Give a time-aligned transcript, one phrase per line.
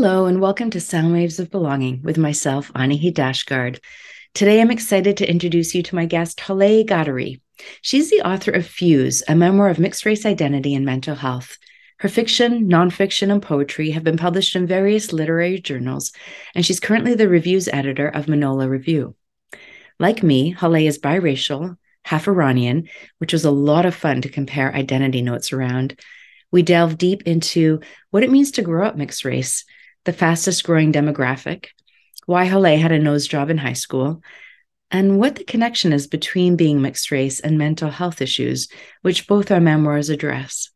[0.00, 3.80] Hello, and welcome to Sound Waves of Belonging with myself, Annahid Dashtgard.
[4.32, 7.40] Today, I'm excited to introduce you to my guest, Hollay Ghadery.
[7.82, 11.58] She's the author of Fuse, a memoir of mixed race identity and mental health.
[11.98, 16.12] Her fiction, nonfiction, and poetry have been published in various literary journals,
[16.54, 19.16] and she's currently the reviews editor of Minola Review.
[19.98, 22.88] Like me, Hollay is biracial, half Iranian,
[23.18, 25.98] which was a lot of fun to compare identity notes around.
[26.52, 27.80] We delve deep into
[28.12, 29.64] what it means to grow up mixed race
[30.08, 31.66] the fastest growing demographic,
[32.24, 34.22] why Hollay had a nose job in high school,
[34.90, 38.68] and what the connection is between being mixed race and mental health issues,
[39.02, 40.70] which both our memoirs address.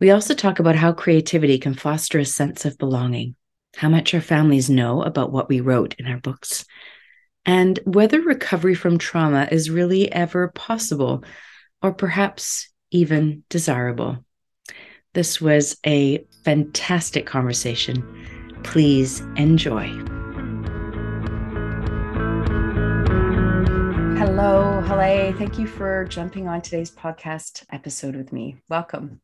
[0.00, 3.36] We also talk about how creativity can foster a sense of belonging,
[3.76, 6.64] how much our families know about what we wrote in our books,
[7.44, 11.22] and whether recovery from trauma is really ever possible
[11.82, 14.24] or perhaps even desirable.
[15.12, 18.04] This was a fantastic conversation.
[18.62, 19.88] Please enjoy.
[24.18, 25.34] Hello, Hollay.
[25.38, 28.56] Thank you for jumping on today's podcast episode with me.
[28.68, 29.20] Welcome.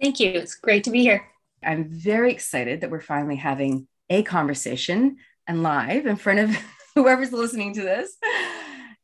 [0.00, 0.30] Thank you.
[0.30, 1.28] It's great to be here.
[1.64, 6.56] I'm very excited that we're finally having a conversation and live in front of
[6.94, 8.16] whoever's listening to this.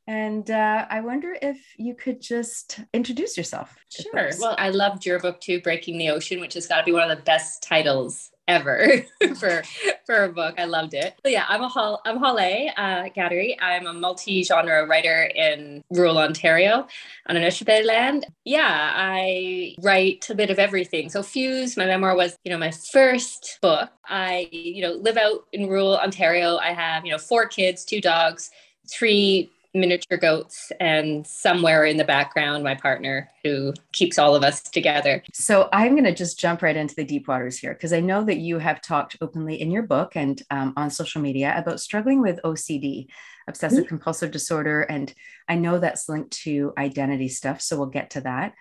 [0.08, 3.76] And uh, I wonder if you could just introduce yourself.
[3.90, 4.30] Sure.
[4.40, 7.10] Well, I loved your book too, Breaking the Ocean, which has got to be one
[7.10, 9.04] of the best titles ever
[9.38, 9.62] for
[10.06, 10.54] for a book.
[10.56, 11.14] I loved it.
[11.26, 13.10] Yeah, I'm a Hal, I'm Hollay uh,
[13.60, 16.86] I'm a multi-genre writer in rural Ontario
[17.28, 18.26] on Anishinaabe land.
[18.46, 21.10] Yeah, I write a bit of everything.
[21.10, 23.90] So Fuse, my memoir was, you know, my first book.
[24.06, 26.56] I, you know, live out in rural Ontario.
[26.56, 28.50] I have, you know, four kids, two dogs,
[28.90, 34.62] three miniature goats and somewhere in the background my partner who keeps all of us
[34.62, 38.00] together so i'm going to just jump right into the deep waters here because i
[38.00, 41.80] know that you have talked openly in your book and um, on social media about
[41.80, 43.06] struggling with ocd
[43.46, 43.88] obsessive mm-hmm.
[43.88, 45.12] compulsive disorder and
[45.48, 48.54] i know that's linked to identity stuff so we'll get to that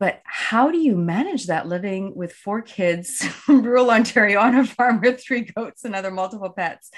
[0.00, 4.98] but how do you manage that living with four kids rural Ontario on a farm
[5.02, 6.90] with three goats and other multiple pets?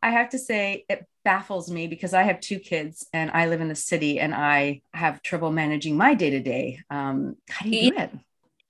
[0.00, 3.60] I have to say, it baffles me because I have two kids and I live
[3.60, 6.78] in the city and I have trouble managing my day to day.
[6.88, 7.34] How
[7.64, 8.12] do you do it?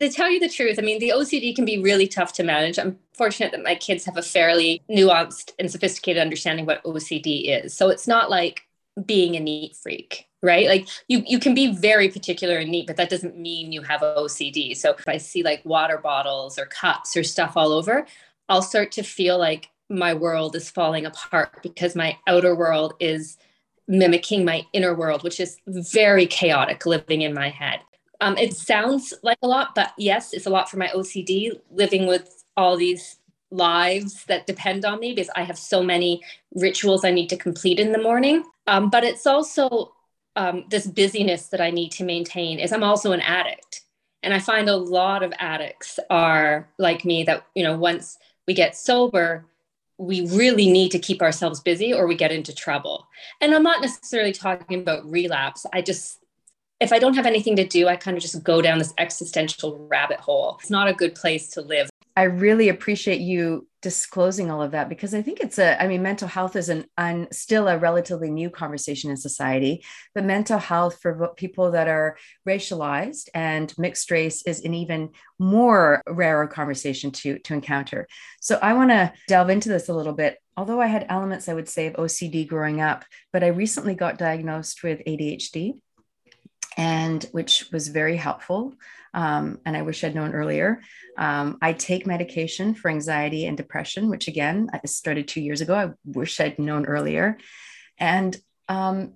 [0.00, 2.78] To tell you the truth, I mean, the OCD can be really tough to manage.
[2.78, 7.74] I'm fortunate that my kids have a fairly nuanced and sophisticated understanding what OCD is.
[7.74, 8.62] So it's not like
[9.04, 10.68] being a neat freak right?
[10.68, 14.00] Like you you can be very particular and neat but that doesn't mean you have
[14.00, 18.06] ocd so if i see like water bottles or cups or stuff all over
[18.48, 23.36] i'll start to feel like my world is falling apart because my outer world is
[23.88, 27.80] mimicking my inner world which is very chaotic living in my head.
[28.20, 32.06] Um, it sounds like a lot but yes it's a lot for my ocd living
[32.06, 33.18] with all these
[33.50, 36.22] lives that depend on me because I have so many
[36.54, 38.44] rituals I need to complete in the morning.
[38.66, 39.92] Um, but it's also
[40.36, 42.58] um, this busyness that I need to maintain.
[42.58, 43.82] Is I'm also an addict,
[44.22, 47.24] and I find a lot of addicts are like me.
[47.24, 49.44] That you know, once we get sober,
[49.98, 53.08] we really need to keep ourselves busy, or we get into trouble.
[53.40, 55.66] And I'm not necessarily talking about relapse.
[55.72, 56.18] I just
[56.80, 59.86] if I don't have anything to do, I kind of just go down this existential
[59.90, 60.58] rabbit hole.
[60.60, 61.88] It's not a good place to live.
[62.16, 66.02] I really appreciate you disclosing all of that because I think it's a, I mean,
[66.02, 70.98] mental health is an un, still a relatively new conversation in society, but mental health
[71.00, 72.16] for people that are
[72.48, 78.08] racialized and mixed race is an even more rarer conversation to, to encounter.
[78.40, 80.38] So I want to delve into this a little bit.
[80.56, 84.18] Although I had elements, I would say, of OCD growing up, but I recently got
[84.18, 85.74] diagnosed with ADHD
[86.76, 88.74] and which was very helpful.
[89.16, 90.82] Um, and I wish I'd known earlier.
[91.16, 95.74] Um, I take medication for anxiety and depression, which again, I started two years ago.
[95.74, 97.38] I wish I'd known earlier.
[97.98, 98.36] And
[98.68, 99.14] um,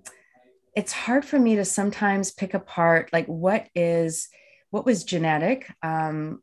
[0.75, 4.27] it's hard for me to sometimes pick apart like what is
[4.71, 6.41] what was genetic um,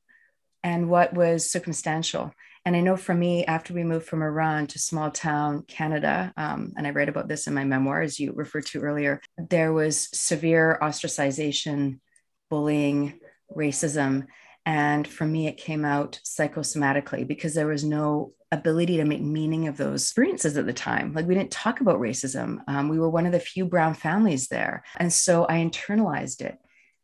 [0.63, 2.33] and what was circumstantial.
[2.65, 6.75] And I know for me, after we moved from Iran to small town Canada, um,
[6.77, 10.11] and I write about this in my memoir, as you referred to earlier, there was
[10.13, 12.01] severe ostracization,
[12.51, 13.19] bullying,
[13.57, 14.27] racism.
[14.67, 19.69] And for me, it came out psychosomatically because there was no ability to make meaning
[19.69, 21.13] of those experiences at the time.
[21.13, 22.59] Like we didn't talk about racism.
[22.67, 24.85] Um, we were one of the few brown families there.
[24.97, 26.59] And so I internalized it.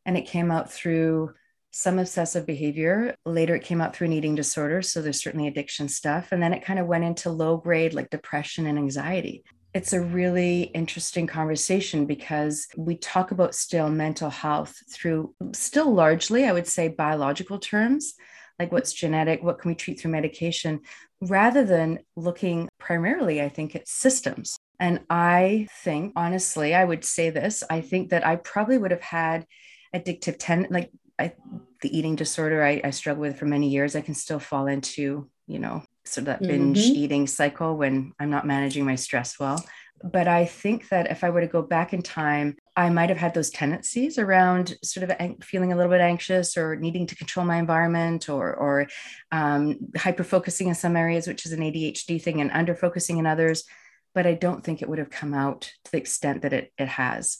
[0.07, 1.33] And it came out through
[1.71, 3.17] some obsessive behavior.
[3.27, 4.81] Later, it came out through an eating disorder.
[4.81, 6.29] So there's certainly addiction stuff.
[6.31, 9.43] And then it kind of went into low grade, like depression and anxiety.
[9.75, 16.45] It's a really interesting conversation because we talk about still mental health through still largely,
[16.45, 18.15] I would say, biological terms.
[18.59, 20.81] like what's genetic, what can we treat through medication,
[21.21, 24.57] rather than looking primarily, I think, at systems.
[24.79, 29.01] And I think, honestly, I would say this I think that I probably would have
[29.01, 29.47] had
[29.95, 31.33] addictive ten like I,
[31.81, 33.95] the eating disorder I, I struggled with for many years.
[33.95, 35.83] I can still fall into, you know,
[36.15, 36.95] sort of that binge mm-hmm.
[36.95, 39.65] eating cycle when I'm not managing my stress well.
[40.03, 43.19] But I think that if I were to go back in time, I might have
[43.19, 47.47] had those tendencies around sort of feeling a little bit anxious or needing to control
[47.47, 48.87] my environment or, or
[49.33, 53.27] um, hyper focusing in some areas, which is an ADHD thing, and under focusing in
[53.27, 53.65] others.
[54.15, 56.89] But I don't think it would have come out to the extent that it, it
[56.89, 57.39] has.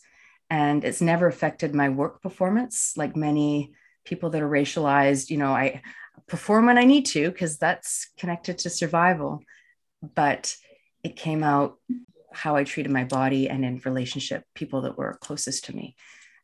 [0.49, 3.75] And it's never affected my work performance like many
[4.05, 5.29] people that are racialized.
[5.29, 5.83] You know, I
[6.27, 9.41] perform when I need to because that's connected to survival.
[10.15, 10.57] But
[11.03, 11.79] it came out
[12.33, 15.97] how I treated my body and in relationship, people that were closest to me.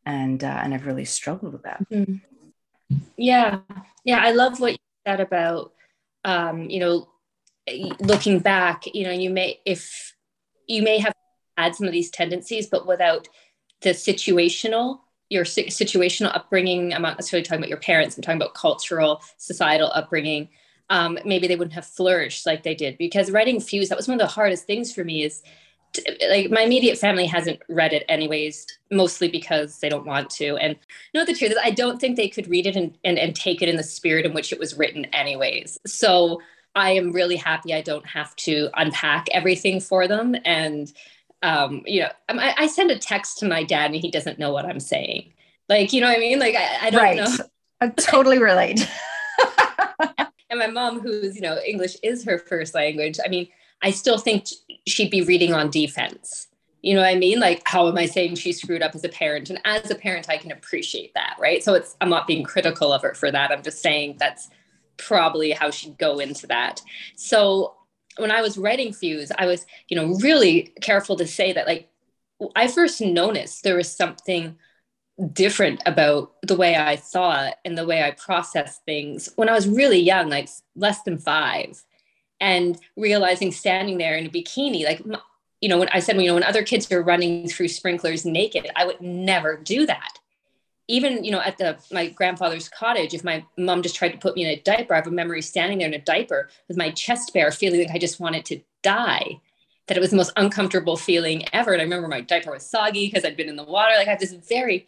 [0.07, 1.85] And, uh, and I've really struggled with that.
[1.91, 2.97] Mm-hmm.
[3.17, 3.61] Yeah.
[4.05, 4.21] Yeah.
[4.23, 5.73] I love what you said about,
[6.25, 7.09] um, you know,
[8.01, 10.15] looking back, you know, you may, if
[10.67, 11.15] you may have
[11.57, 13.29] had some of these tendencies, but without
[13.83, 18.55] the situational, your situational upbringing, I'm not necessarily talking about your parents, I'm talking about
[18.55, 20.49] cultural, societal upbringing.
[20.91, 22.99] Um, maybe they wouldn't have flourished like they did.
[22.99, 25.43] Because writing fuse that was one of the hardest things for me is
[26.29, 30.57] like my immediate family hasn't read it anyways mostly because they don't want to.
[30.57, 30.77] And
[31.13, 33.35] you know the truth is i don't think they could read it and, and, and
[33.35, 35.79] take it in the spirit in which it was written anyways.
[35.87, 36.41] So
[36.77, 40.37] i am really happy i don't have to unpack everything for them.
[40.45, 40.93] And
[41.43, 44.53] um, you know I, I send a text to my dad and he doesn't know
[44.53, 45.33] what i'm saying
[45.69, 47.17] like you know what i mean like i, I don't right.
[47.17, 47.37] know
[47.81, 48.87] i totally relate
[50.51, 53.49] and my mom who's you know english is her first language i mean
[53.83, 54.47] I still think
[54.87, 56.49] she'd be reading on defense.
[56.83, 57.41] You know what I mean?
[57.41, 59.51] Like, how am I saying she screwed up as a parent?
[59.51, 61.63] And as a parent, I can appreciate that, right?
[61.63, 63.51] So it's, I'm not being critical of her for that.
[63.51, 64.49] I'm just saying that's
[64.97, 66.81] probably how she'd go into that.
[67.17, 67.75] So
[68.17, 71.89] when I was writing Fuse, I was, you know, really careful to say that, like,
[72.57, 74.57] I first noticed there was something
[75.33, 79.69] different about the way I thought and the way I processed things when I was
[79.69, 81.83] really young, like less than five
[82.41, 85.03] and realizing standing there in a bikini like
[85.61, 88.69] you know when i said you know when other kids are running through sprinklers naked
[88.77, 90.19] i would never do that
[90.91, 94.35] even you know at the my grandfather's cottage if my mom just tried to put
[94.35, 96.91] me in a diaper i have a memory standing there in a diaper with my
[96.91, 99.41] chest bare feeling like i just wanted to die
[99.91, 101.73] that it was the most uncomfortable feeling ever.
[101.73, 103.93] And i remember my diaper was soggy because i'd been in the water.
[103.97, 104.87] Like i have this very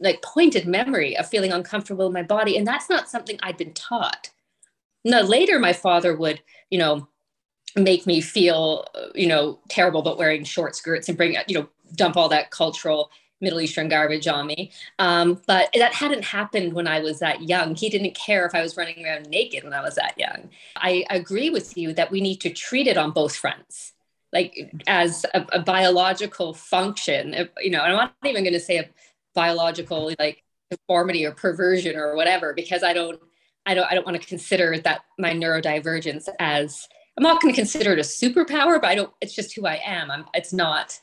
[0.00, 2.56] like pointed memory of feeling uncomfortable in my body.
[2.56, 4.30] And that's not something i'd been taught.
[5.04, 7.06] Now later my father would you know
[7.76, 12.16] make me feel you know terrible about wearing short skirts and bring you know dump
[12.16, 13.10] all that cultural
[13.44, 17.74] middle eastern garbage on me um, but that hadn't happened when i was that young
[17.74, 21.04] he didn't care if i was running around naked when i was that young i
[21.10, 23.92] agree with you that we need to treat it on both fronts
[24.32, 28.88] like as a, a biological function you know i'm not even going to say a
[29.34, 33.20] biological like deformity or perversion or whatever because i don't
[33.66, 37.60] I don't I don't want to consider that my neurodivergence as I'm not going to
[37.60, 39.12] consider it a superpower, but I don't.
[39.20, 40.10] It's just who I am.
[40.10, 40.24] I'm.
[40.34, 41.00] It's not.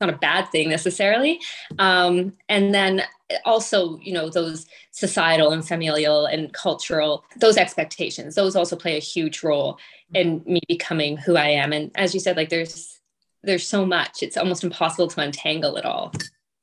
[0.00, 1.40] Not a bad thing necessarily.
[1.78, 3.02] Um, and then
[3.44, 8.34] also, you know, those societal and familial and cultural those expectations.
[8.34, 9.78] Those also play a huge role
[10.12, 11.72] in me becoming who I am.
[11.72, 13.00] And as you said, like there's
[13.42, 14.22] there's so much.
[14.22, 16.12] It's almost impossible to untangle it all.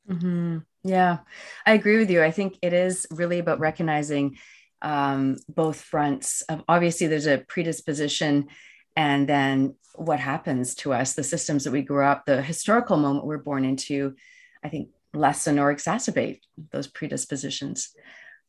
[0.09, 0.59] Mm-hmm.
[0.83, 1.19] Yeah,
[1.65, 2.23] I agree with you.
[2.23, 4.37] I think it is really about recognizing
[4.81, 8.47] um, both fronts of obviously there's a predisposition
[8.95, 13.25] and then what happens to us the systems that we grew up the historical moment
[13.25, 14.15] we're born into
[14.63, 16.39] i think lessen or exacerbate
[16.71, 17.89] those predispositions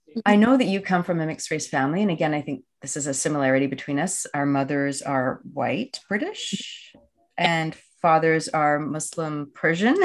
[0.08, 0.20] mm-hmm.
[0.26, 2.96] i know that you come from a mixed race family and again i think this
[2.96, 6.92] is a similarity between us our mothers are white british
[7.36, 9.96] and fathers are muslim persian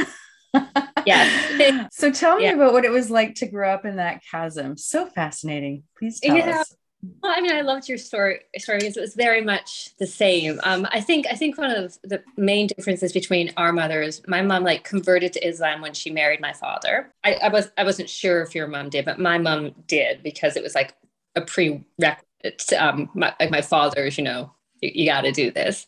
[1.06, 1.88] yes.
[1.92, 2.54] so tell me yeah.
[2.54, 4.78] about what it was like to grow up in that chasm.
[4.78, 5.84] So fascinating.
[5.98, 6.62] Please tell yeah.
[6.62, 6.76] us.
[7.04, 10.60] Well, I mean, I loved your story story because it was very much the same.
[10.64, 14.64] Um, I think I think one of the main differences between our mothers, my mom
[14.64, 17.14] like converted to Islam when she married my father.
[17.24, 20.56] I, I was I wasn't sure if your mom did, but my mom did because
[20.56, 20.96] it was like
[21.36, 22.74] a prerequisite.
[22.78, 25.86] Um, my, like my father's, you know, you, you got to do this,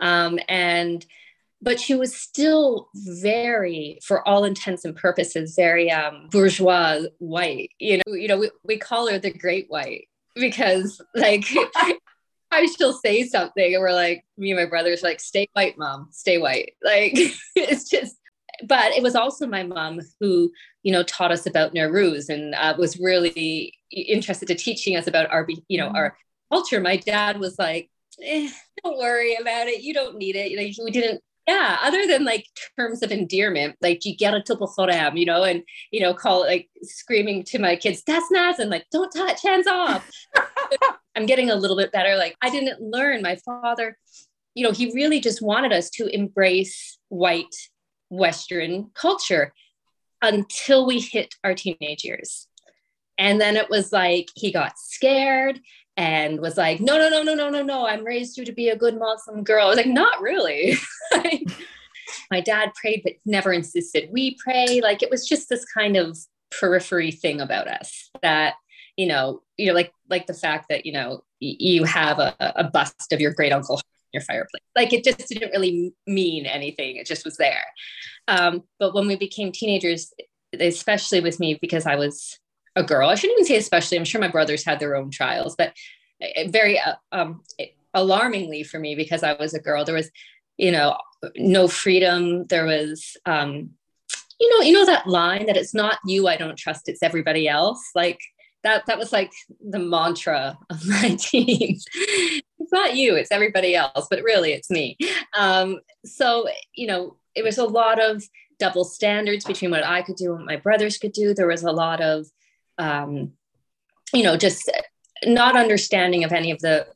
[0.00, 1.04] um, and
[1.60, 7.98] but she was still very for all intents and purposes very um, bourgeois white you
[7.98, 11.44] know you know we, we call her the great white because like
[12.50, 16.08] I she'll say something and we're like me and my brother's like stay white mom
[16.10, 17.12] stay white like
[17.56, 18.16] it's just
[18.64, 22.74] but it was also my mom who you know taught us about Nowruz and uh,
[22.78, 26.16] was really interested to teaching us about our you know our
[26.52, 26.80] culture.
[26.80, 27.90] My dad was like,
[28.22, 28.50] eh,
[28.84, 29.82] "Don't worry about it.
[29.82, 31.22] You don't need it." You know, we didn't.
[31.46, 32.46] Yeah, other than like
[32.78, 36.44] terms of endearment, like you get a tuple sorem, you know, and you know, call
[36.44, 40.08] it like screaming to my kids, "That's Naz," and like, "Don't touch, hands off."
[41.16, 42.16] I'm getting a little bit better.
[42.16, 43.22] Like I didn't learn.
[43.22, 43.98] My father,
[44.54, 47.54] you know, he really just wanted us to embrace white
[48.08, 49.52] Western culture
[50.22, 52.46] until we hit our teenage years.
[53.18, 55.60] And then it was like he got scared
[55.96, 57.86] and was like, no, no, no, no, no, no, no.
[57.86, 59.66] I'm raised you to be a good Muslim girl.
[59.66, 60.74] I was like, not really.
[62.30, 64.80] My dad prayed, but never insisted we pray.
[64.82, 66.18] Like it was just this kind of
[66.50, 68.54] periphery thing about us that,
[68.96, 72.64] you know, you know, like like the fact that, you know, you have a, a
[72.64, 73.82] bust of your great uncle in
[74.12, 74.62] your fireplace.
[74.76, 76.96] Like it just didn't really mean anything.
[76.96, 77.64] It just was there.
[78.28, 80.12] Um, but when we became teenagers,
[80.58, 82.38] especially with me, because I was
[82.76, 85.54] a girl, I shouldn't even say especially, I'm sure my brothers had their own trials,
[85.56, 85.74] but
[86.48, 87.42] very uh, um,
[87.94, 90.10] alarmingly for me because I was a girl, there was,
[90.56, 90.96] you know,
[91.36, 92.46] no freedom.
[92.46, 93.70] There was, um,
[94.40, 97.48] you know, you know that line that it's not you I don't trust, it's everybody
[97.48, 97.90] else.
[97.94, 98.18] Like
[98.62, 104.06] that that was like the mantra of my teens it's not you it's everybody else
[104.08, 104.96] but really it's me.
[105.36, 108.22] Um, so you know it was a lot of
[108.58, 111.34] double standards between what i could do and what my brothers could do.
[111.34, 112.26] There was a lot of
[112.78, 113.32] um,
[114.12, 114.70] you know just
[115.24, 116.86] not understanding of any of the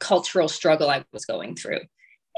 [0.00, 1.80] cultural struggle i was going through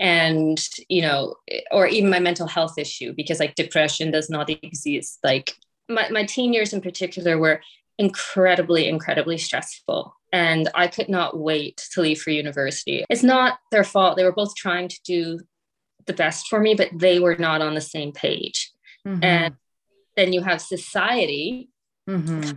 [0.01, 1.37] and you know
[1.71, 5.55] or even my mental health issue because like depression does not exist like
[5.89, 7.61] my, my teen years in particular were
[8.01, 10.17] incredibly, incredibly stressful.
[10.33, 13.05] And I could not wait to leave for university.
[13.11, 14.17] It's not their fault.
[14.17, 15.41] They were both trying to do
[16.07, 18.73] the best for me, but they were not on the same page.
[19.07, 19.23] Mm-hmm.
[19.23, 19.55] And
[20.17, 21.69] then you have society
[22.09, 22.53] mm-hmm.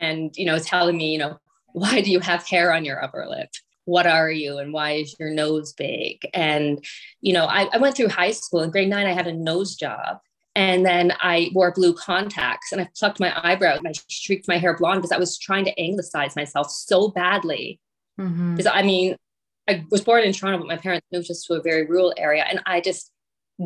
[0.00, 1.38] And, you know, telling me, you know,
[1.72, 3.50] why do you have hair on your upper lip?
[3.84, 4.58] What are you?
[4.58, 6.28] And why is your nose big?
[6.34, 6.84] And,
[7.20, 9.76] you know, I, I went through high school in grade nine, I had a nose
[9.76, 10.18] job
[10.56, 14.58] and then I wore blue contacts and I plucked my eyebrows and I streaked my
[14.58, 17.80] hair blonde because I was trying to anglicize myself so badly.
[18.18, 18.56] Mm-hmm.
[18.56, 19.16] Because I mean,
[19.68, 22.44] I was born in Toronto, but my parents moved us to a very rural area.
[22.48, 23.12] And I just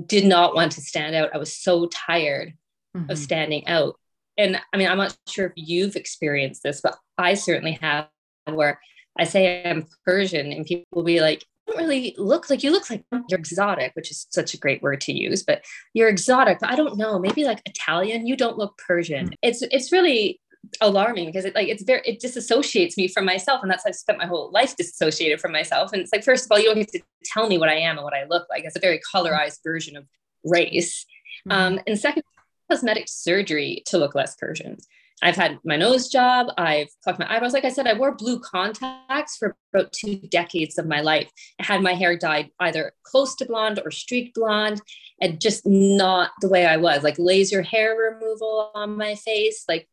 [0.07, 1.31] did not want to stand out.
[1.35, 2.53] I was so tired
[2.95, 3.11] mm-hmm.
[3.11, 3.97] of standing out.
[4.37, 8.09] And I mean, I'm not sure if you've experienced this, but I certainly have,
[8.47, 8.81] where
[9.19, 12.91] I say I'm Persian and people will be like, don't really look like you look
[12.91, 15.65] like you're exotic, which is such a great word to use, but
[15.95, 16.59] you're exotic.
[16.61, 18.27] But I don't know, maybe like Italian.
[18.27, 19.27] You don't look Persian.
[19.27, 19.35] Mm-hmm.
[19.43, 20.41] It's it's really
[20.81, 24.19] alarming because it like it's very it disassociates me from myself, and that's I've spent
[24.19, 25.93] my whole life disassociated from myself.
[25.93, 27.97] And it's like first of all, you don't get to tell me what I am
[27.97, 28.65] and what I look like.
[28.65, 30.05] It's a very colorized version of
[30.45, 31.07] race.
[31.49, 31.53] Mm-hmm.
[31.53, 32.25] Um, and second,
[32.71, 34.79] cosmetic surgery to look less Persian.
[35.23, 36.49] I've had my nose job.
[36.59, 37.53] I've plucked my eyebrows.
[37.53, 41.31] Like I said, I wore blue contacts for about two decades of my life.
[41.61, 44.83] I had my hair dyed either close to blonde or streaked blonde
[45.21, 49.65] and just not the way I was, like laser hair removal on my face.
[49.69, 49.89] Like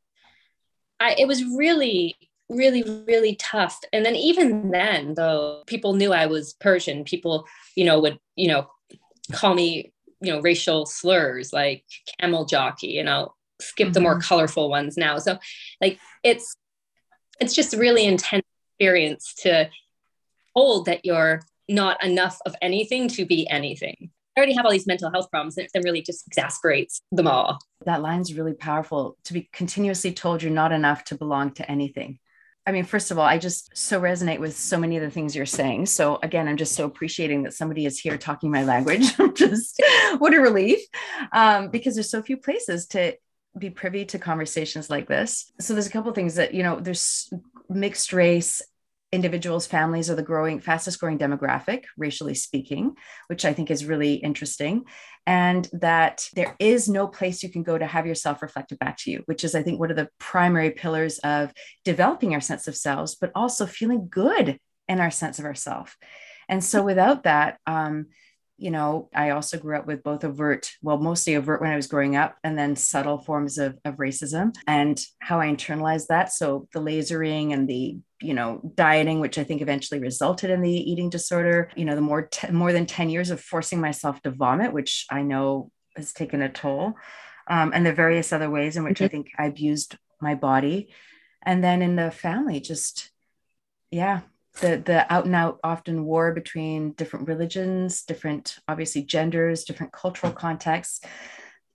[1.00, 2.18] I, it was really,
[2.50, 3.80] really, really tough.
[3.94, 7.04] And then even then, though, people knew I was Persian.
[7.06, 8.70] People, you know, would, you know,
[9.32, 9.91] call me,
[10.22, 11.84] you know, racial slurs like
[12.20, 13.94] camel jockey, and i'll skip mm-hmm.
[13.94, 14.28] the more mm-hmm.
[14.28, 15.18] colorful ones now.
[15.18, 15.38] So
[15.80, 16.56] like it's
[17.40, 18.46] it's just really intense
[18.80, 19.70] experience to
[20.56, 24.12] hold that you're not enough of anything to be anything.
[24.36, 27.28] I already have all these mental health problems, and it then really just exasperates them
[27.28, 27.60] all.
[27.86, 32.20] That line's really powerful to be continuously told you're not enough to belong to anything.
[32.66, 35.36] I mean, first of all, I just so resonate with so many of the things
[35.36, 35.88] you're saying.
[35.88, 39.18] So again, I'm just so appreciating that somebody is here talking my language.
[39.36, 39.82] just
[40.20, 40.80] what a relief,
[41.32, 43.16] um, because there's so few places to
[43.58, 45.52] be privy to conversations like this.
[45.60, 47.34] So there's a couple things that, you know, there's
[47.70, 48.62] mixed race
[49.12, 52.96] individuals, families are the growing, fastest growing demographic, racially speaking,
[53.28, 54.86] which I think is really interesting.
[55.28, 59.12] And that there is no place you can go to have yourself reflected back to
[59.12, 61.52] you, which is, I think, one of the primary pillars of
[61.84, 65.96] developing our sense of selves, but also feeling good in our sense of ourself.
[66.50, 68.08] And so without that, um,
[68.62, 71.88] you know, I also grew up with both overt, well, mostly overt when I was
[71.88, 76.32] growing up, and then subtle forms of, of racism and how I internalized that.
[76.32, 80.72] So the lasering and the, you know, dieting, which I think eventually resulted in the
[80.72, 84.30] eating disorder, you know, the more, t- more than 10 years of forcing myself to
[84.30, 86.94] vomit, which I know has taken a toll.
[87.48, 89.06] Um, and the various other ways in which mm-hmm.
[89.06, 90.94] I think I abused my body.
[91.42, 93.10] And then in the family, just,
[93.90, 94.22] yeah,
[94.60, 100.34] the the out and out often war between different religions different obviously genders different cultural
[100.34, 101.02] contexts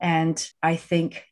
[0.00, 1.24] And I think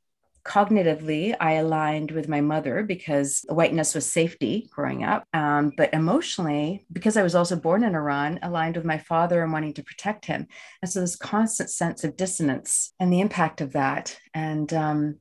[0.44, 5.24] cognitively, I aligned with my mother because whiteness was safety growing up.
[5.32, 9.52] Um, but emotionally, because I was also born in Iran, aligned with my father and
[9.52, 10.46] wanting to protect him.
[10.82, 14.18] And so this constant sense of dissonance and the impact of that.
[14.34, 15.18] And um,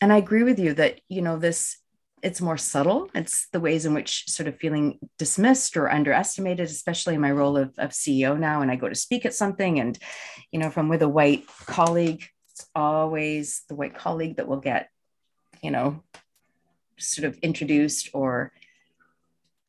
[0.00, 1.78] and I agree with you that you know this
[2.22, 3.10] it's more subtle.
[3.14, 7.56] It's the ways in which sort of feeling dismissed or underestimated, especially in my role
[7.56, 8.62] of, of CEO now.
[8.62, 9.98] And I go to speak at something, and
[10.52, 14.60] you know, if I'm with a white colleague, it's always the white colleague that will
[14.60, 14.88] get,
[15.62, 16.02] you know,
[16.98, 18.52] sort of introduced or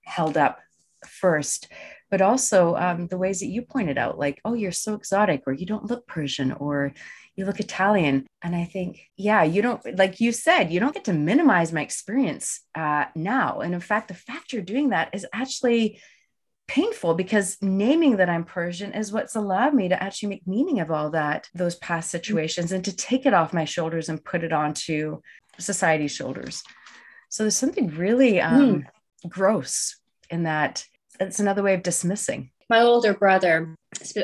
[0.03, 0.59] held up
[1.07, 1.67] first.
[2.11, 5.53] But also um, the ways that you pointed out, like, oh, you're so exotic, or
[5.53, 6.93] you don't look Persian, or
[7.35, 8.27] you look Italian.
[8.41, 11.81] And I think, yeah, you don't, like you said, you don't get to minimize my
[11.81, 13.59] experience uh, now.
[13.59, 15.99] And in fact, the fact you're doing that is actually
[16.67, 20.91] painful because naming that I'm Persian is what's allowed me to actually make meaning of
[20.91, 22.11] all that, those past mm.
[22.11, 25.21] situations, and to take it off my shoulders and put it onto
[25.59, 26.63] society's shoulders.
[27.29, 28.85] So there's something really um,
[29.25, 29.29] mm.
[29.29, 29.97] gross
[30.29, 30.85] in that.
[31.19, 32.51] It's another way of dismissing.
[32.69, 33.75] My older brother,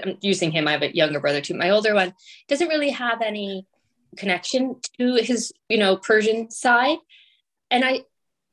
[0.03, 1.53] I'm using him, I have a younger brother too.
[1.53, 2.13] My older one
[2.47, 3.67] doesn't really have any
[4.17, 6.97] connection to his, you know, Persian side.
[7.69, 8.01] And I,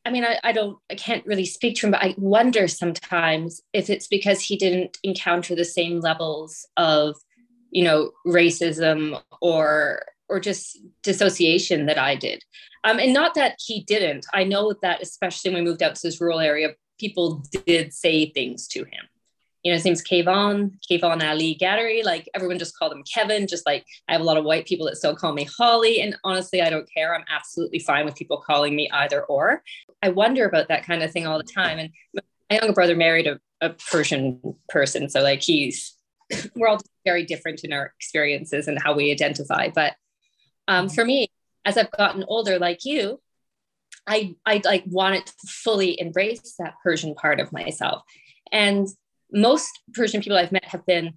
[0.05, 3.61] I mean, I, I don't, I can't really speak to him, but I wonder sometimes
[3.73, 7.17] if it's because he didn't encounter the same levels of,
[7.71, 12.43] you know, racism or or just dissociation that I did.
[12.83, 14.27] Um, and not that he didn't.
[14.35, 18.31] I know that especially when we moved out to this rural area, people did say
[18.31, 19.07] things to him
[19.67, 22.05] you know, his name's Kayvon, Kayvon Ali Ghadery.
[22.05, 23.49] Like everyone just called him Kevin.
[23.49, 26.01] Just like I have a lot of white people that still call me Holly.
[26.01, 27.13] And honestly, I don't care.
[27.13, 29.65] I'm absolutely fine with people calling me either or.
[30.05, 31.81] I wonder about that kind of thing all the time.
[31.81, 35.09] And my younger brother married a, a Persian person.
[35.09, 35.97] So like he's,
[36.55, 39.71] we're all very different in our experiences and how we identify.
[39.75, 39.95] But
[40.69, 41.27] um, for me,
[41.65, 43.21] as I've gotten older, like you,
[44.07, 48.05] I, I like wanted to fully embrace that Persian part of myself.
[48.53, 48.87] And
[49.33, 51.15] most Persian people I've met have been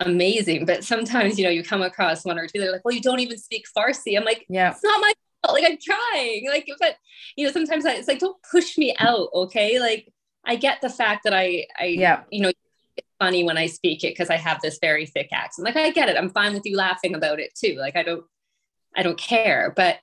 [0.00, 3.02] amazing, but sometimes, you know, you come across one or two, they're like, well, you
[3.02, 4.16] don't even speak Farsi.
[4.16, 5.12] I'm like, yeah, it's not my
[5.44, 5.60] fault.
[5.60, 6.48] Like I'm trying.
[6.48, 6.96] Like, but
[7.36, 9.28] you know, sometimes I, it's like, don't push me out.
[9.34, 9.78] Okay.
[9.78, 10.12] Like
[10.44, 12.48] I get the fact that I, I, yeah, you know,
[12.96, 15.66] it's funny when I speak it because I have this very thick accent.
[15.66, 16.16] Like I get it.
[16.16, 17.76] I'm fine with you laughing about it too.
[17.78, 18.24] Like I don't,
[18.96, 19.72] I don't care.
[19.76, 19.96] But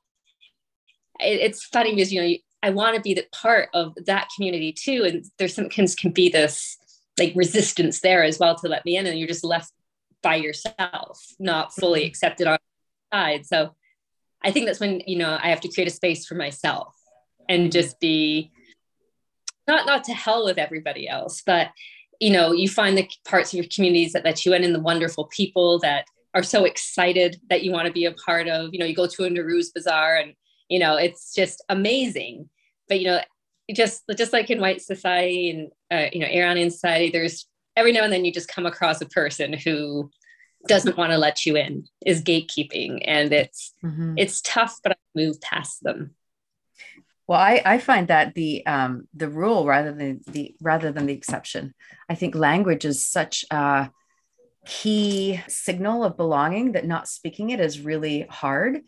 [1.19, 4.73] it, it's funny because, you know, I want to be the part of that community
[4.73, 5.03] too.
[5.05, 6.77] And there's some can, can be this,
[7.19, 9.71] like resistance there as well to let me in and you're just left
[10.21, 12.07] by yourself not fully mm-hmm.
[12.07, 12.57] accepted on
[13.11, 13.75] the side so
[14.43, 16.93] i think that's when you know i have to create a space for myself
[17.49, 17.71] and mm-hmm.
[17.71, 18.51] just be
[19.67, 21.69] not not to hell with everybody else but
[22.19, 24.79] you know you find the parts of your communities that let you in and the
[24.79, 28.79] wonderful people that are so excited that you want to be a part of you
[28.79, 30.33] know you go to a Nowruz bazaar and
[30.69, 32.49] you know it's just amazing
[32.87, 33.21] but you know
[33.73, 38.03] just just like in white society and uh, you know Iranian society, there's every now
[38.03, 40.09] and then you just come across a person who
[40.67, 44.15] doesn't want to let you in, is gatekeeping, and it's mm-hmm.
[44.17, 46.15] it's tough, but I move past them.
[47.27, 51.13] Well, I, I find that the um, the rule rather than the rather than the
[51.13, 51.73] exception.
[52.09, 53.91] I think language is such a
[54.65, 58.81] key signal of belonging that not speaking it is really hard.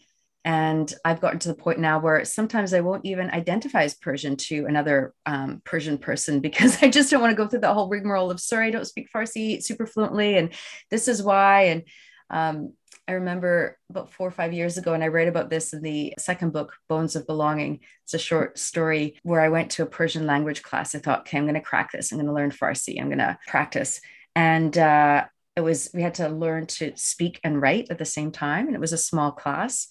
[0.46, 4.38] And I've gotten to the point now where sometimes I won't even identify as Persian
[4.38, 7.90] to another um, Persian person because I just don't want to go through the whole
[7.90, 10.52] rigmarole of sorry, I don't speak Farsi super fluently, and
[10.90, 11.64] this is why.
[11.64, 11.84] And
[12.30, 12.74] um,
[13.08, 16.14] I remember about four or five years ago, and I read about this in the
[16.20, 17.80] second book, Bones of Belonging.
[18.04, 20.94] It's a short story where I went to a Persian language class.
[20.94, 22.12] I thought, okay, I'm going to crack this.
[22.12, 23.00] I'm going to learn Farsi.
[23.00, 24.00] I'm going to practice.
[24.36, 25.26] And uh,
[25.56, 28.68] it was, we had to learn to speak and write at the same time.
[28.68, 29.88] And it was a small class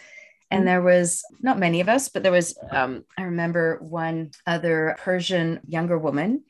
[0.50, 4.96] and there was not many of us but there was um, i remember one other
[4.98, 6.42] persian younger woman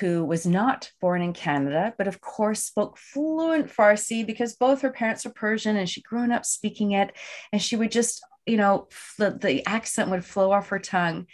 [0.00, 4.90] who was not born in canada but of course spoke fluent farsi because both her
[4.90, 7.12] parents were persian and she grew up speaking it.
[7.52, 11.26] And she would just you know the, the accent would flow off her tongue.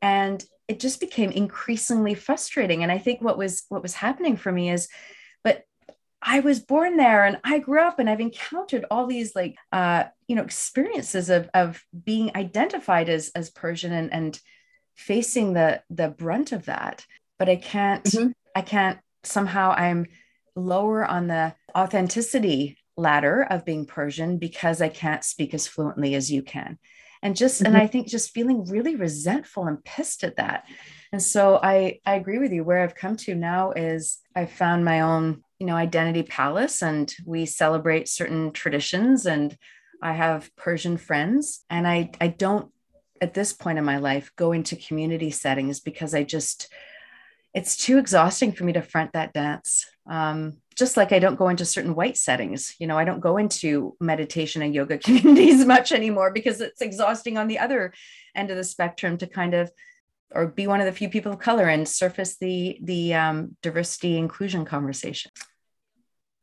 [0.00, 2.82] And it just became increasingly frustrating.
[2.82, 4.88] And i think what was what was happening for me is
[6.22, 10.04] I was born there and I grew up and I've encountered all these like uh,
[10.28, 14.40] you know experiences of of being identified as as Persian and and
[14.94, 17.04] facing the the brunt of that.
[17.38, 18.30] But I can't mm-hmm.
[18.54, 20.06] I can't somehow I'm
[20.54, 26.30] lower on the authenticity ladder of being Persian because I can't speak as fluently as
[26.30, 26.78] you can.
[27.22, 27.74] And just mm-hmm.
[27.74, 30.66] and I think just feeling really resentful and pissed at that.
[31.12, 34.84] And so I I agree with you where I've come to now is I've found
[34.84, 39.56] my own you know identity palace and we celebrate certain traditions and
[40.02, 42.70] I have Persian friends, and I, I don't
[43.20, 46.68] at this point in my life go into community settings because I just,
[47.54, 49.86] it's too exhausting for me to front that dance.
[50.10, 53.36] Um, just like I don't go into certain white settings, you know, I don't go
[53.36, 57.92] into meditation and yoga communities much anymore because it's exhausting on the other
[58.34, 59.70] end of the spectrum to kind of
[60.34, 64.16] or be one of the few people of color and surface the the um, diversity
[64.16, 65.30] inclusion conversation.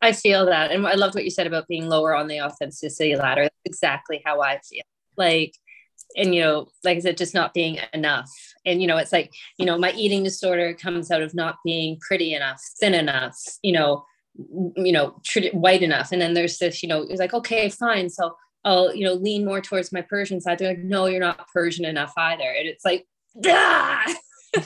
[0.01, 3.15] I feel that, and I loved what you said about being lower on the authenticity
[3.15, 3.43] ladder.
[3.43, 4.83] That's exactly how I feel.
[5.17, 5.53] Like
[6.17, 8.31] and you know like i said just not being enough
[8.65, 11.97] and you know it's like you know my eating disorder comes out of not being
[11.99, 14.03] pretty enough thin enough you know
[14.75, 15.19] you know
[15.53, 18.35] white enough and then there's this you know it's like okay fine so
[18.65, 21.85] i'll you know lean more towards my persian side they're like no you're not persian
[21.85, 23.05] enough either and it's like
[23.47, 24.03] ah!
[24.55, 24.65] like,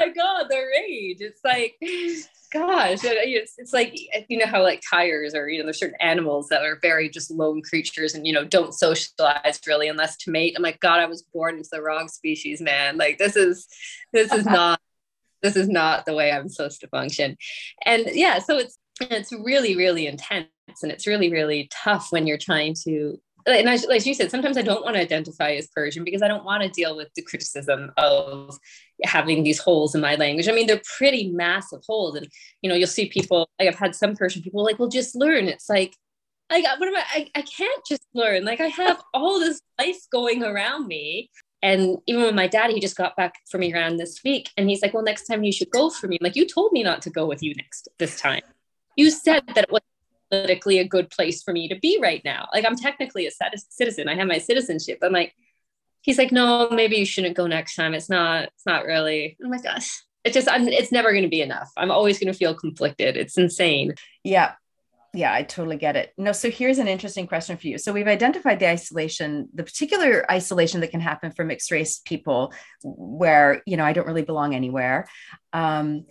[0.00, 1.76] my god the rage it's like
[2.52, 6.48] gosh it's, it's like you know how like tigers or you know there's certain animals
[6.48, 10.54] that are very just lone creatures and you know don't socialize really unless to mate.
[10.56, 12.98] I'm like god i was born into the wrong species man.
[12.98, 13.66] Like this is
[14.12, 14.54] this is uh-huh.
[14.54, 14.80] not
[15.42, 17.36] this is not the way i'm supposed to function.
[17.84, 20.48] And yeah so it's it's really really intense
[20.82, 24.56] and it's really really tough when you're trying to and as, like you said, sometimes
[24.56, 27.22] I don't want to identify as Persian because I don't want to deal with the
[27.22, 28.58] criticism of
[29.04, 30.48] having these holes in my language.
[30.48, 32.16] I mean, they're pretty massive holes.
[32.16, 32.28] And,
[32.62, 35.48] you know, you'll see people, like I've had some Persian people like, well, just learn.
[35.48, 35.94] It's like,
[36.50, 38.44] I got what am I, I, I can't just learn.
[38.44, 41.30] Like I have all this life going around me.
[41.62, 44.50] And even with my dad, he just got back from Iran this week.
[44.56, 46.18] And he's like, well, next time you should go for me.
[46.20, 48.42] I'm like, you told me not to go with you next, this time.
[48.96, 49.80] You said that it was
[50.32, 52.48] politically a good place for me to be right now.
[52.54, 53.30] Like I'm technically a
[53.70, 54.08] citizen.
[54.08, 54.98] I have my citizenship.
[55.02, 55.34] I'm like,
[56.00, 57.92] he's like, no, maybe you shouldn't go next time.
[57.92, 59.36] It's not, it's not really.
[59.44, 60.02] Oh my gosh.
[60.24, 61.70] It's just, I'm, it's never going to be enough.
[61.76, 63.16] I'm always going to feel conflicted.
[63.16, 63.94] It's insane.
[64.24, 64.54] Yeah.
[65.14, 66.14] Yeah, I totally get it.
[66.16, 67.76] No, so here's an interesting question for you.
[67.76, 72.54] So we've identified the isolation, the particular isolation that can happen for mixed race people
[72.82, 75.06] where, you know, I don't really belong anywhere.
[75.52, 76.06] Um,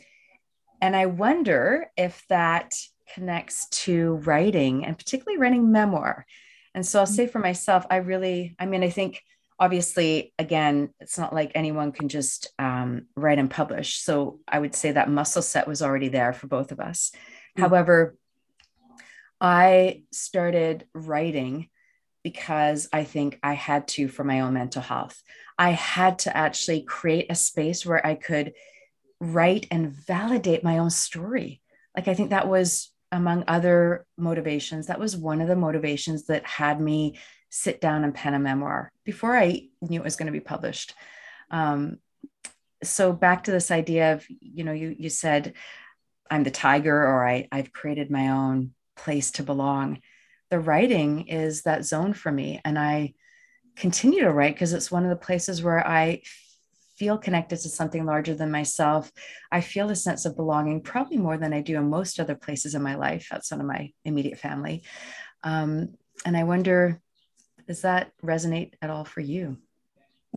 [0.81, 2.75] and I wonder if that
[3.13, 6.25] connects to writing and particularly writing memoir.
[6.73, 9.21] And so I'll say for myself, I really, I mean, I think
[9.59, 13.97] obviously, again, it's not like anyone can just um, write and publish.
[13.97, 17.11] So I would say that muscle set was already there for both of us.
[17.13, 17.61] Mm-hmm.
[17.61, 18.15] However,
[19.39, 21.69] I started writing
[22.23, 25.21] because I think I had to for my own mental health.
[25.57, 28.53] I had to actually create a space where I could
[29.19, 31.61] write and validate my own story.
[31.95, 36.45] Like, I think that was among other motivations, that was one of the motivations that
[36.45, 37.19] had me
[37.49, 40.93] sit down and pen a memoir before I knew it was going to be published.
[41.49, 41.97] Um,
[42.83, 45.53] so back to this idea of, you know, you you said
[46.29, 50.01] I'm the tiger or I I've created my own place to belong.
[50.49, 53.13] The writing is that zone for me, and I
[53.75, 56.21] continue to write because it's one of the places where I
[57.01, 59.11] feel connected to something larger than myself.
[59.51, 62.75] I feel a sense of belonging probably more than I do in most other places
[62.75, 64.83] in my life outside of my immediate family.
[65.41, 65.95] Um,
[66.27, 67.01] and I wonder,
[67.67, 69.57] does that resonate at all for you?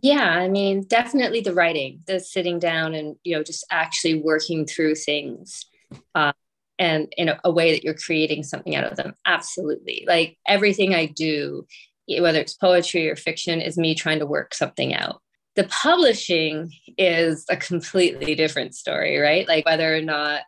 [0.01, 4.65] Yeah, I mean, definitely the writing, the sitting down and, you know, just actually working
[4.65, 5.67] through things.
[6.15, 6.33] Uh,
[6.79, 9.13] and in a, a way that you're creating something out of them.
[9.23, 10.03] Absolutely.
[10.07, 11.67] Like everything I do,
[12.07, 15.21] whether it's poetry or fiction, is me trying to work something out
[15.55, 19.47] the publishing is a completely different story, right?
[19.47, 20.41] Like whether or not,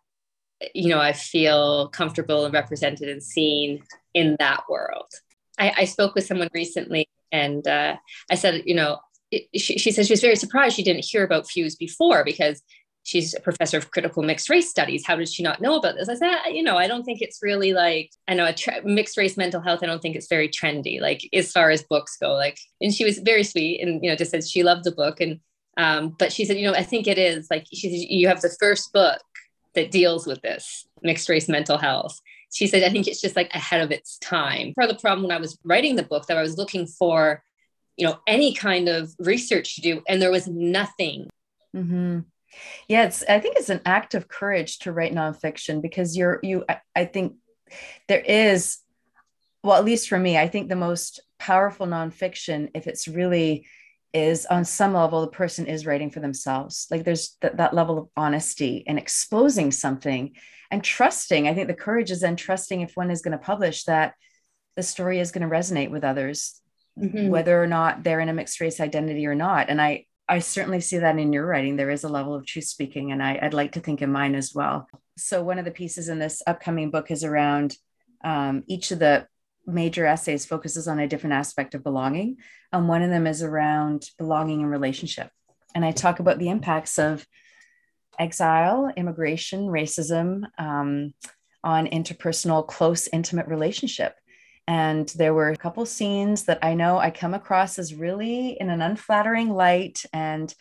[0.73, 5.07] you know, I feel comfortable and represented and seen in that world.
[5.57, 7.95] I, I spoke with someone recently and uh,
[8.29, 8.99] I said, you know,
[9.31, 12.61] it, she, she said she was very surprised she didn't hear about Fuse before because
[13.07, 15.05] she's a professor of critical mixed race studies.
[15.05, 16.09] How did she not know about this?
[16.09, 19.37] I said, you know, I don't think it's really like, I know a mixed race
[19.37, 19.79] mental health.
[19.81, 22.33] I don't think it's very trendy, like as far as books go.
[22.33, 25.21] Like, and she was very sweet and, you know, just said she loved the book.
[25.21, 25.39] And,
[25.77, 28.41] um, but she said, you know, I think it is like, she said, you have
[28.41, 29.21] the first book
[29.73, 32.19] that deals with this mixed race mental health.
[32.53, 34.73] She said, I think it's just like ahead of its time.
[34.73, 37.41] Part of the problem when I was writing the book that I was looking for,
[37.95, 41.29] you know, any kind of research to do, and there was nothing.
[41.73, 42.19] Mm-hmm
[42.87, 46.65] yeah, it's I think it's an act of courage to write nonfiction because you're you
[46.67, 47.35] I, I think
[48.07, 48.79] there is
[49.63, 53.67] well, at least for me, I think the most powerful nonfiction, if it's really
[54.13, 56.87] is on some level, the person is writing for themselves.
[56.89, 60.35] Like there's th- that level of honesty and exposing something
[60.71, 61.47] and trusting.
[61.47, 64.13] I think the courage is then trusting if one is going to publish that
[64.75, 66.61] the story is going to resonate with others,
[66.97, 67.29] mm-hmm.
[67.29, 69.69] whether or not they're in a mixed race identity or not.
[69.69, 71.75] And I, I certainly see that in your writing.
[71.77, 74.35] There is a level of truth speaking, and I, would like to think in mine
[74.35, 74.87] as well.
[75.17, 77.77] So, one of the pieces in this upcoming book is around
[78.23, 79.27] um, each of the
[79.65, 82.37] major essays focuses on a different aspect of belonging.
[82.71, 85.29] And one of them is around belonging and relationship.
[85.75, 87.25] And I talk about the impacts of
[88.17, 91.13] exile, immigration, racism um,
[91.63, 94.15] on interpersonal, close, intimate relationship.
[94.67, 98.69] And there were a couple scenes that I know I come across as really in
[98.69, 100.03] an unflattering light.
[100.11, 100.53] And,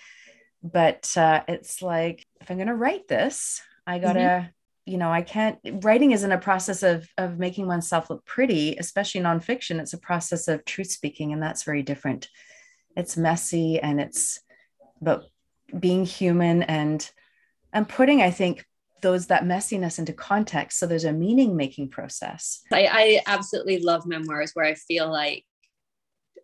[0.63, 4.49] but uh, it's like, if I'm going to write this, I got to, mm-hmm.
[4.85, 9.23] you know, I can't, writing isn't a process of, of making oneself look pretty, especially
[9.23, 9.81] nonfiction.
[9.81, 11.33] It's a process of truth speaking.
[11.33, 12.29] And that's very different.
[12.97, 14.39] It's messy and it's
[15.03, 15.25] but
[15.79, 17.11] being human and,
[17.73, 18.65] and putting, I think,
[19.03, 22.63] those that messiness into context so there's a meaning making process.
[22.73, 25.45] I, I absolutely love memoirs where i feel like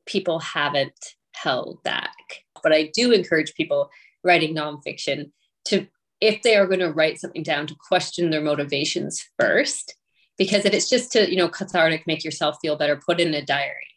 [0.06, 2.14] people haven't held back
[2.62, 3.90] but i do encourage people
[4.24, 5.30] writing nonfiction
[5.66, 5.86] to
[6.20, 9.96] if they are going to write something down to question their motivations first
[10.38, 13.44] because if it's just to you know cathartic make yourself feel better put in a
[13.44, 13.88] diary.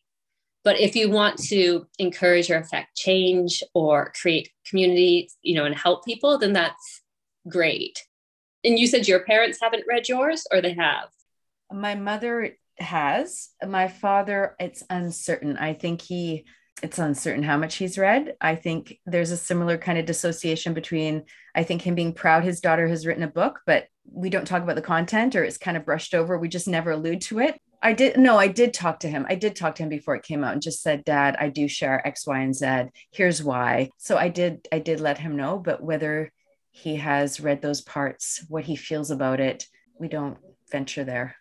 [0.64, 5.76] But if you want to encourage or affect change or create community you know and
[5.76, 7.04] help people then that's
[7.48, 8.04] great
[8.66, 11.10] and you said your parents haven't read yours or they have?
[11.72, 13.50] My mother has.
[13.66, 15.58] My father, it's uncertain.
[15.58, 16.46] I think he,
[16.84, 18.36] it's uncertain how much he's read.
[18.42, 21.24] I think there's a similar kind of dissociation between,
[21.56, 24.62] I think, him being proud his daughter has written a book, but we don't talk
[24.62, 26.38] about the content or it's kind of brushed over.
[26.38, 27.60] We just never allude to it.
[27.82, 29.28] I did, no, I did talk to him.
[29.30, 31.68] I did talk to him before it came out and just said, Dad, I do
[31.68, 32.86] share X, Y, and Z.
[33.12, 33.90] Here's why.
[33.98, 36.32] So I did, I did let him know, but whether
[36.76, 39.66] he has read those parts, what he feels about it.
[39.98, 40.38] We don't
[40.70, 41.38] venture there.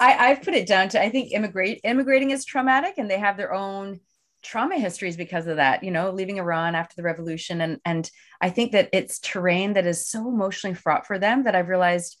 [0.00, 3.36] I, I've put it down to I think immigrate immigrating is traumatic and they have
[3.36, 4.00] their own
[4.42, 7.60] trauma histories because of that, you know, leaving Iran after the revolution.
[7.60, 11.54] And and I think that it's terrain that is so emotionally fraught for them that
[11.54, 12.16] I've realized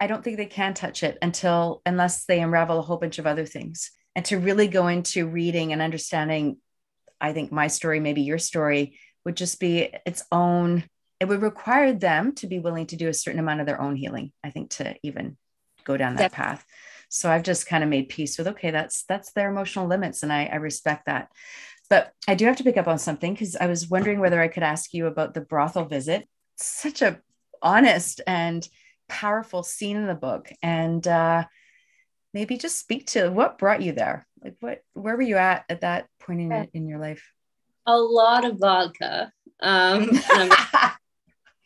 [0.00, 3.26] I don't think they can touch it until unless they unravel a whole bunch of
[3.26, 3.92] other things.
[4.16, 6.56] And to really go into reading and understanding,
[7.20, 10.84] I think my story, maybe your story, would just be its own
[11.20, 13.96] it would require them to be willing to do a certain amount of their own
[13.96, 15.36] healing i think to even
[15.84, 16.64] go down that path.
[17.08, 20.32] So i've just kind of made peace with okay that's that's their emotional limits and
[20.32, 21.30] i, I respect that.
[21.90, 24.48] But i do have to pick up on something because i was wondering whether i
[24.48, 26.26] could ask you about the brothel visit.
[26.56, 27.20] Such a
[27.62, 28.66] honest and
[29.08, 31.44] powerful scene in the book and uh
[32.32, 34.26] maybe just speak to what brought you there?
[34.42, 37.32] Like what where were you at at that point in, in your life?
[37.86, 40.10] A lot of vodka um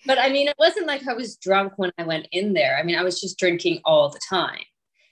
[0.07, 2.77] but I mean, it wasn't like I was drunk when I went in there.
[2.79, 4.63] I mean, I was just drinking all the time.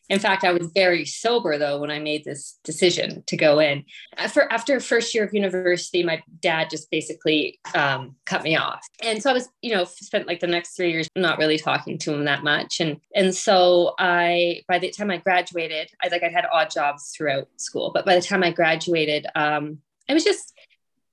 [0.09, 3.85] In fact, I was very sober though when I made this decision to go in.
[4.17, 9.21] After after first year of university, my dad just basically um, cut me off, and
[9.21, 12.15] so I was, you know, spent like the next three years not really talking to
[12.15, 16.29] him that much, and and so I by the time I graduated, I like I
[16.29, 20.55] had odd jobs throughout school, but by the time I graduated, um, I was just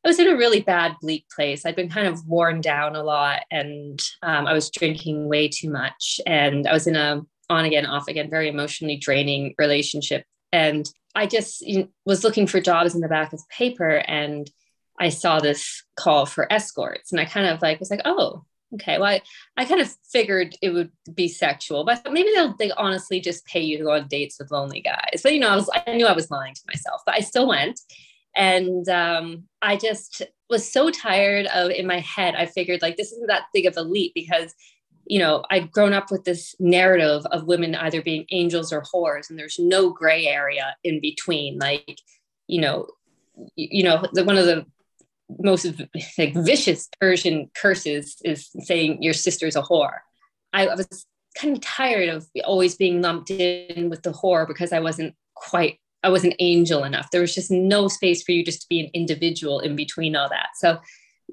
[0.03, 1.65] I was in a really bad, bleak place.
[1.65, 5.69] I'd been kind of worn down a lot and um, I was drinking way too
[5.69, 6.19] much.
[6.27, 10.25] And I was in a on again, off again, very emotionally draining relationship.
[10.51, 10.85] And
[11.15, 14.49] I just you know, was looking for jobs in the back of paper and
[14.99, 17.11] I saw this call for escorts.
[17.11, 18.43] And I kind of like was like, oh,
[18.75, 18.97] okay.
[18.97, 19.21] Well, I,
[19.57, 23.61] I kind of figured it would be sexual, but maybe they'll they honestly just pay
[23.61, 25.21] you to go on dates with lonely guys.
[25.23, 27.47] But you know, I was I knew I was lying to myself, but I still
[27.47, 27.79] went.
[28.35, 33.11] And um, I just was so tired of in my head, I figured like this
[33.11, 34.53] isn't that big of a leap because
[35.05, 39.29] you know, I'd grown up with this narrative of women either being angels or whores,
[39.29, 41.59] and there's no gray area in between.
[41.59, 41.99] Like,
[42.47, 42.87] you know,
[43.55, 44.65] you know, the, one of the
[45.39, 45.65] most
[46.17, 49.99] like vicious Persian curses is saying your sister's a whore.
[50.53, 51.05] I, I was
[51.37, 55.79] kind of tired of always being lumped in with the whore because I wasn't quite
[56.03, 57.09] I wasn't angel enough.
[57.11, 60.29] There was just no space for you just to be an individual in between all
[60.29, 60.49] that.
[60.55, 60.79] So,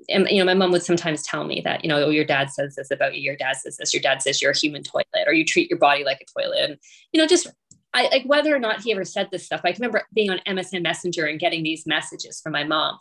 [0.09, 2.51] and you know, my mom would sometimes tell me that, you know, oh, your dad
[2.51, 5.27] says this about you, your dad says this, your dad says you're a human toilet,
[5.27, 6.71] or you treat your body like a toilet.
[6.71, 6.79] And,
[7.13, 7.49] you know, just
[7.93, 9.63] I like whether or not he ever said this stuff.
[9.65, 12.99] I can remember being on MSN Messenger and getting these messages from my mom.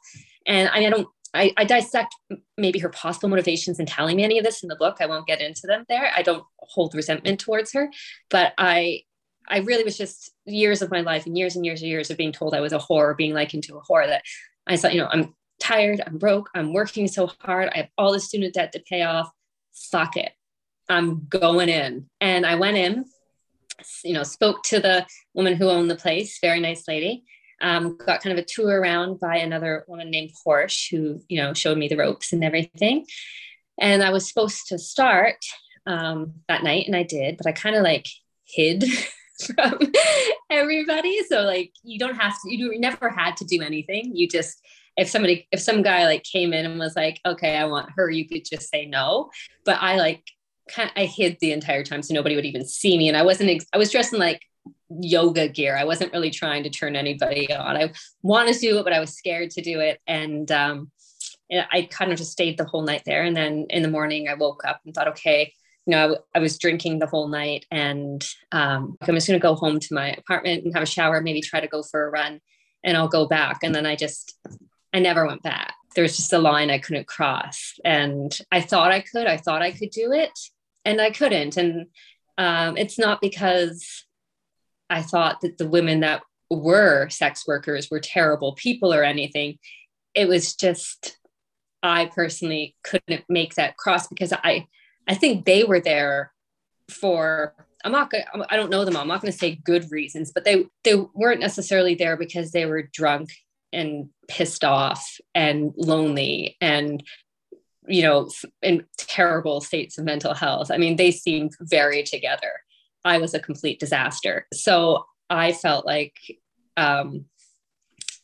[0.47, 2.15] And I, I don't I, I, dissect
[2.58, 4.97] maybe her possible motivations in telling me any of this in the book.
[4.99, 6.12] I won't get into them there.
[6.15, 7.91] I don't hold resentment towards her,
[8.32, 9.03] but I
[9.49, 12.17] I really was just years of my life and years and years and years of
[12.17, 14.23] being told I was a whore, being likened to a whore that
[14.67, 18.13] I thought, you know, I'm tired, I'm broke, I'm working so hard, I have all
[18.13, 19.29] the student debt to pay off.
[19.73, 20.31] Fuck it.
[20.88, 22.09] I'm going in.
[22.21, 23.05] And I went in,
[24.03, 27.23] you know, spoke to the woman who owned the place, very nice lady.
[27.62, 31.53] Um, got kind of a tour around by another woman named Porsche, who, you know,
[31.53, 33.05] showed me the ropes and everything.
[33.77, 35.38] And I was supposed to start
[35.85, 38.07] um, that night, and I did, but I kind of like
[38.45, 38.85] hid
[39.45, 39.80] from
[40.49, 41.21] everybody.
[41.23, 44.15] So like you don't have to, you never had to do anything.
[44.15, 44.62] You just,
[44.97, 48.10] if somebody, if some guy like came in and was like, okay, I want her,
[48.10, 49.30] you could just say no.
[49.65, 50.23] But I like
[50.69, 53.08] kind I hid the entire time so nobody would even see me.
[53.08, 54.41] And I wasn't, I was dressed in like
[54.89, 55.78] yoga gear.
[55.78, 57.78] I wasn't really trying to turn anybody on.
[57.78, 59.99] I wanted to do it, but I was scared to do it.
[60.08, 60.91] And um,
[61.52, 63.23] I kind of just stayed the whole night there.
[63.23, 65.54] And then in the morning, I woke up and thought, okay,
[65.89, 69.41] you know, I, I was drinking the whole night and um, I'm just going to
[69.41, 72.12] go home to my apartment and have a shower, maybe try to go for a
[72.12, 72.41] run
[72.84, 73.62] and I'll go back.
[73.63, 74.38] And then I just,
[74.93, 75.73] I never went back.
[75.95, 77.73] There was just a line I couldn't cross.
[77.84, 80.38] And I thought I could, I thought I could do it
[80.86, 81.58] and I couldn't.
[81.58, 81.88] And
[82.38, 84.06] um, it's not because
[84.91, 86.21] I thought that the women that
[86.52, 89.58] were sex workers were terrible people or anything.
[90.13, 91.17] It was just,
[91.82, 94.67] I personally couldn't make that cross because I,
[95.10, 96.32] I think they were there
[96.89, 99.02] for I'm not gonna, I don't know them all.
[99.02, 102.65] I'm not going to say good reasons, but they they weren't necessarily there because they
[102.65, 103.32] were drunk
[103.72, 107.04] and pissed off and lonely and
[107.88, 108.30] you know
[108.62, 110.72] in terrible states of mental health.
[110.72, 112.52] I mean, they seemed very together.
[113.06, 114.45] I was a complete disaster.
[114.54, 116.17] So I felt like
[116.76, 117.26] um,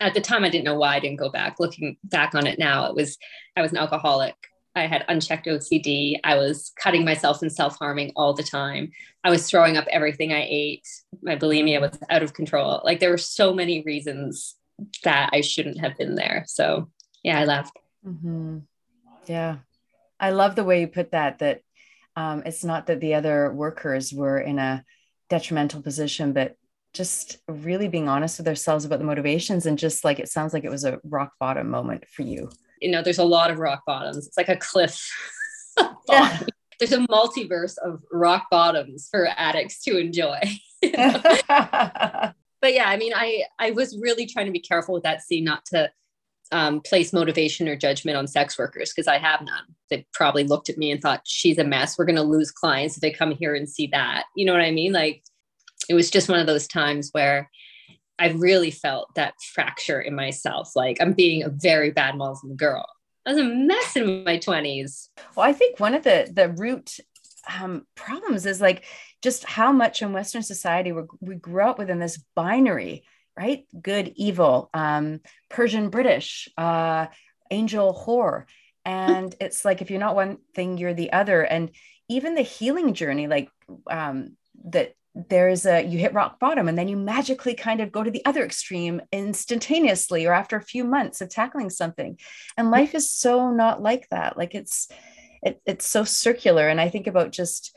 [0.02, 1.60] at the time I didn't know why I didn't go back.
[1.60, 3.18] Looking back on it now, it was
[3.56, 4.36] I was an alcoholic
[4.76, 6.20] I had unchecked OCD.
[6.24, 8.92] I was cutting myself and self harming all the time.
[9.24, 10.88] I was throwing up everything I ate.
[11.22, 12.82] My bulimia was out of control.
[12.84, 14.56] Like there were so many reasons
[15.04, 16.44] that I shouldn't have been there.
[16.48, 16.90] So
[17.24, 17.78] yeah, I left.
[18.06, 18.60] Mm-hmm.
[19.28, 19.58] Yeah.
[20.20, 21.62] I love the way you put that, that
[22.16, 24.84] um, it's not that the other workers were in a
[25.30, 26.56] detrimental position, but
[26.94, 30.64] just really being honest with ourselves about the motivations and just like it sounds like
[30.64, 32.50] it was a rock bottom moment for you
[32.86, 34.28] you know, there's a lot of rock bottoms.
[34.28, 35.12] It's like a cliff.
[36.80, 40.40] there's a multiverse of rock bottoms for addicts to enjoy.
[40.84, 40.94] but
[42.64, 45.66] yeah, I mean, I I was really trying to be careful with that scene, not
[45.68, 45.92] to
[46.52, 49.64] um, place motivation or judgment on sex workers because I have none.
[49.90, 51.98] They probably looked at me and thought, "She's a mess.
[51.98, 54.62] We're going to lose clients if they come here and see that." You know what
[54.62, 54.94] I mean?
[54.94, 55.24] Like,
[55.90, 57.50] it was just one of those times where
[58.18, 60.76] I really felt that fracture in myself.
[60.76, 62.86] Like I'm being a very bad Muslim girl.
[63.26, 65.10] I was a mess in my 20s.
[65.36, 67.00] Well, I think one of the the root
[67.60, 68.86] um, problems is like
[69.22, 73.04] just how much in Western society we we grew up within this binary,
[73.38, 73.66] right?
[73.82, 77.08] Good, evil, um, Persian, British, uh,
[77.52, 78.46] angel, whore.
[78.86, 81.42] And it's like if you're not one thing, you're the other.
[81.42, 81.72] And
[82.08, 83.50] even the healing journey, like
[83.90, 88.04] um, that there's a you hit rock bottom and then you magically kind of go
[88.04, 92.20] to the other extreme instantaneously or after a few months of tackling something.
[92.58, 94.38] And life is so not like that.
[94.38, 94.90] Like it's
[95.42, 96.68] it, it's so circular.
[96.68, 97.76] And i think about just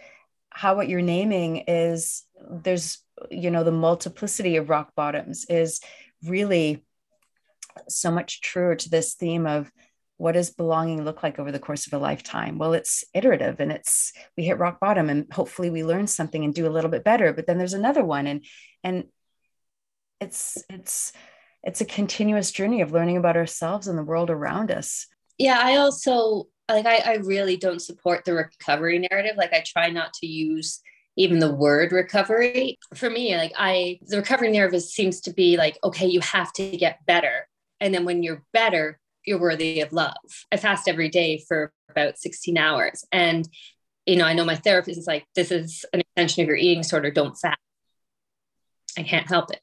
[0.51, 2.98] how what you're naming is there's
[3.31, 5.81] you know the multiplicity of rock bottoms is
[6.24, 6.85] really
[7.88, 9.70] so much truer to this theme of
[10.18, 12.59] what does belonging look like over the course of a lifetime?
[12.59, 16.52] Well it's iterative and it's we hit rock bottom and hopefully we learn something and
[16.52, 18.44] do a little bit better but then there's another one and
[18.85, 19.04] and
[20.20, 21.12] it's it's
[21.62, 25.07] it's a continuous journey of learning about ourselves and the world around us.
[25.38, 29.37] Yeah i also like I, I really don't support the recovery narrative.
[29.37, 30.81] Like i try not to use
[31.16, 32.76] even the word recovery.
[32.94, 36.76] For me like i the recovery narrative seems to be like okay you have to
[36.76, 37.46] get better.
[37.81, 40.16] And then when you're better you're worthy of love.
[40.50, 43.04] I fast every day for about 16 hours.
[43.12, 43.48] And,
[44.07, 46.83] you know, I know my therapist is like, this is an extension of your eating
[46.83, 47.59] disorder, don't fast.
[48.96, 49.61] I can't help it.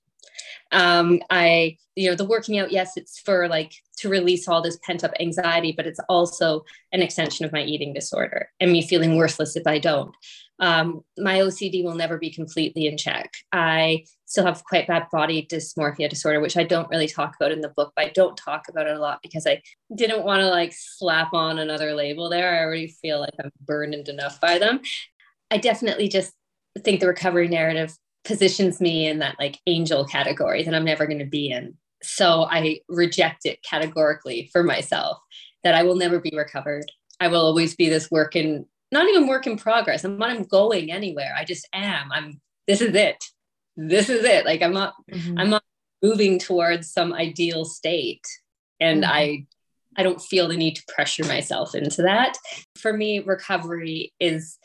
[0.72, 4.80] Um, I, you know, the working out, yes, it's for like to release all this
[4.84, 9.16] pent up anxiety, but it's also an extension of my eating disorder and me feeling
[9.16, 10.16] worthless if I don't
[10.60, 13.34] um, my OCD will never be completely in check.
[13.52, 17.62] I still have quite bad body dysmorphia disorder, which I don't really talk about in
[17.62, 19.62] the book, but I don't talk about it a lot because I
[19.96, 22.56] didn't want to like slap on another label there.
[22.56, 24.82] I already feel like I'm burdened enough by them.
[25.52, 26.34] I definitely just
[26.84, 31.20] think the recovery narrative positions me in that like angel category that I'm never going
[31.20, 31.76] to be in.
[32.02, 35.20] So I reject it categorically for myself
[35.64, 36.86] that I will never be recovered.
[37.20, 40.04] I will always be this work in not even work in progress.
[40.04, 41.34] I'm not I'm going anywhere.
[41.38, 42.12] I just am.
[42.12, 43.24] I'm this is it.
[43.76, 44.46] This is it.
[44.46, 45.38] Like I'm not mm-hmm.
[45.38, 45.64] I'm not
[46.02, 48.26] moving towards some ideal state.
[48.80, 49.12] And mm-hmm.
[49.12, 49.46] I
[49.98, 52.38] I don't feel the need to pressure myself into that.
[52.78, 54.58] For me, recovery is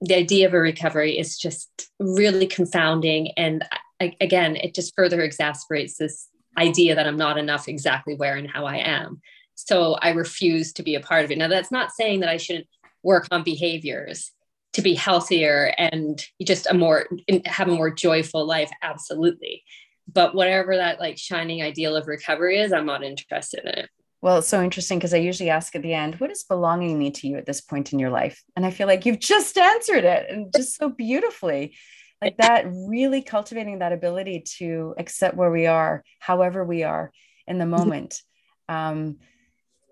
[0.00, 3.30] the idea of a recovery is just really confounding.
[3.36, 3.64] And
[4.00, 6.28] I, again, it just further exasperates this
[6.58, 9.20] idea that I'm not enough exactly where and how I am.
[9.54, 11.38] So I refuse to be a part of it.
[11.38, 12.66] Now, that's not saying that I shouldn't
[13.02, 14.32] work on behaviors
[14.76, 17.06] to be healthier and just a more
[17.46, 19.64] have a more joyful life absolutely
[20.06, 23.90] but whatever that like shining ideal of recovery is i'm not interested in it
[24.22, 27.12] well, it's so interesting because I usually ask at the end, what does belonging mean
[27.12, 28.42] to you at this point in your life?
[28.56, 31.76] And I feel like you've just answered it and just so beautifully.
[32.20, 37.12] Like that, really cultivating that ability to accept where we are, however we are
[37.46, 38.20] in the moment.
[38.68, 39.18] Um,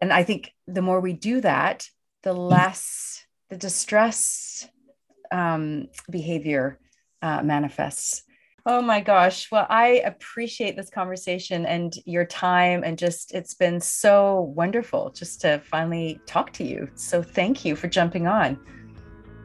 [0.00, 1.86] and I think the more we do that,
[2.24, 4.68] the less the distress
[5.34, 6.78] um, behavior
[7.20, 8.22] uh, manifests.
[8.66, 9.50] Oh my gosh.
[9.52, 12.82] Well, I appreciate this conversation and your time.
[12.82, 16.88] And just, it's been so wonderful just to finally talk to you.
[16.94, 18.58] So thank you for jumping on.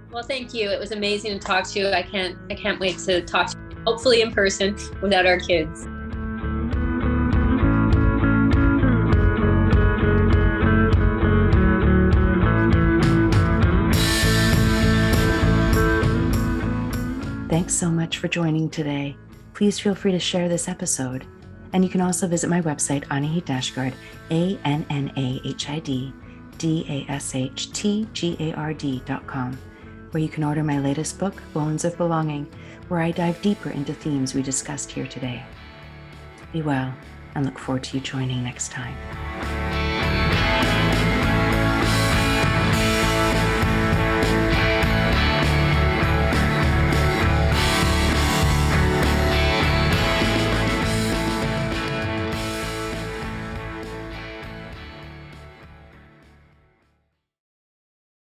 [0.10, 0.70] Well, thank you.
[0.70, 1.90] It was amazing to talk to you.
[1.90, 5.86] I can't, I can't wait to talk to you, hopefully in person without our kids.
[17.70, 19.16] Thanks so much for joining today.
[19.54, 21.28] Please feel free to share this episode.
[21.72, 23.94] And you can also visit my website, Annahid Dashtgard,
[24.32, 26.12] A N N A H I D
[26.58, 29.56] D A S H T G A R D.com,
[30.10, 32.52] where you can order my latest book, Bones of Belonging,
[32.88, 35.44] where I dive deeper into themes we discussed here today.
[36.52, 36.92] Be well,
[37.36, 39.59] and look forward to you joining next time.